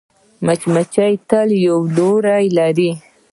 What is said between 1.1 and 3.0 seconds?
تل یو لوری لري